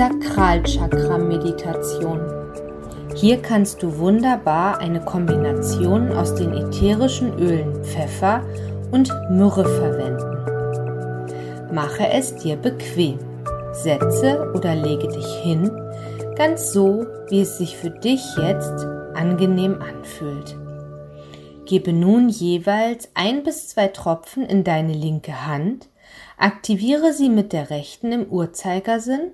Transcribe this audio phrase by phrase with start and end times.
[0.00, 2.20] Sakralchakra-Meditation.
[3.16, 8.42] Hier kannst du wunderbar eine Kombination aus den ätherischen Ölen Pfeffer
[8.92, 11.74] und Myrrhe verwenden.
[11.74, 13.18] Mache es dir bequem.
[13.72, 15.70] Setze oder lege dich hin,
[16.34, 20.56] ganz so, wie es sich für dich jetzt angenehm anfühlt.
[21.66, 25.88] Gebe nun jeweils ein bis zwei Tropfen in deine linke Hand,
[26.38, 29.32] aktiviere sie mit der rechten im Uhrzeigersinn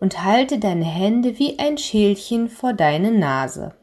[0.00, 3.74] und halte deine Hände wie ein Schälchen vor deine Nase.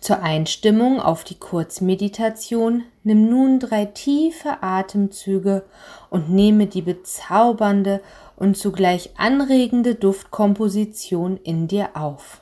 [0.00, 5.64] Zur Einstimmung auf die Kurzmeditation nimm nun drei tiefe Atemzüge
[6.08, 8.00] und nehme die bezaubernde
[8.36, 12.40] und zugleich anregende Duftkomposition in dir auf.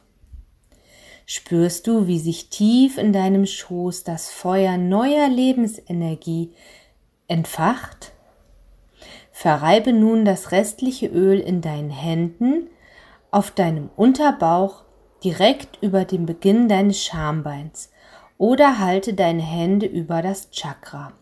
[1.26, 6.54] Spürst du, wie sich tief in deinem Schoß das Feuer neuer Lebensenergie
[7.26, 8.12] entfacht?
[9.40, 12.66] Verreibe nun das restliche Öl in deinen Händen,
[13.30, 14.82] auf deinem Unterbauch,
[15.22, 17.92] direkt über dem Beginn deines Schambeins
[18.36, 21.12] oder halte deine Hände über das Chakra.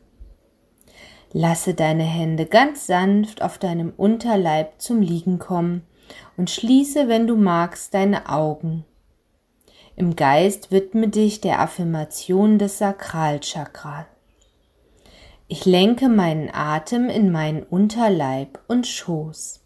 [1.35, 5.83] Lasse deine Hände ganz sanft auf deinem Unterleib zum Liegen kommen
[6.39, 8.87] und schließe, wenn du magst, deine Augen.
[9.95, 14.07] Im Geist widme dich der Affirmation des Sakralchakras.
[15.49, 19.63] Ich lenke meinen Atem in meinen Unterleib und Schoß.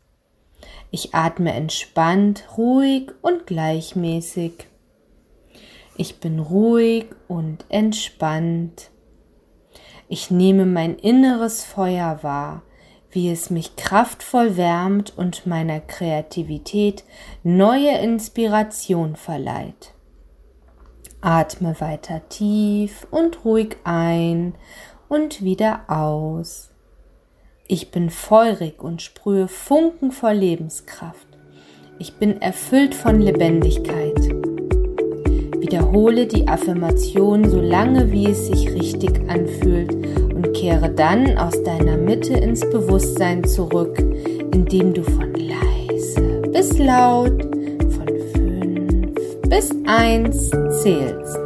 [0.90, 4.66] Ich atme entspannt, ruhig und gleichmäßig.
[5.96, 8.90] Ich bin ruhig und entspannt.
[10.08, 12.62] Ich nehme mein inneres Feuer wahr,
[13.10, 17.04] wie es mich kraftvoll wärmt und meiner Kreativität
[17.42, 19.94] neue Inspiration verleiht.
[21.22, 24.54] Atme weiter tief und ruhig ein
[25.10, 26.70] und wieder aus.
[27.66, 31.26] Ich bin feurig und sprühe Funken vor Lebenskraft.
[31.98, 34.18] Ich bin erfüllt von Lebendigkeit.
[35.58, 39.92] Wiederhole die Affirmation so lange, wie es sich richtig anfühlt
[40.32, 43.98] und kehre dann aus deiner Mitte ins Bewusstsein zurück,
[44.52, 47.42] indem du von leise bis laut,
[47.94, 50.50] von fünf bis eins
[50.82, 51.39] zählst.